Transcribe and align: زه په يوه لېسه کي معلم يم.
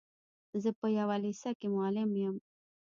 زه 0.61 0.69
په 0.79 0.87
يوه 0.97 1.15
لېسه 1.23 1.49
کي 1.59 1.67
معلم 1.75 2.09
يم. 2.23 2.35